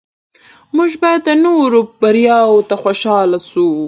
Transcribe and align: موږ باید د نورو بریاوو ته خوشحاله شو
موږ 0.75 0.91
باید 1.01 1.21
د 1.27 1.29
نورو 1.45 1.79
بریاوو 1.99 2.65
ته 2.69 2.75
خوشحاله 2.83 3.39
شو 3.49 3.69